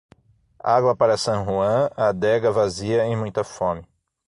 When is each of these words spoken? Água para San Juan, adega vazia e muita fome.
Água 0.63 0.95
para 0.95 1.15
San 1.15 1.45
Juan, 1.45 1.87
adega 1.95 2.49
vazia 2.51 3.05
e 3.05 3.15
muita 3.15 3.43
fome. 3.43 3.87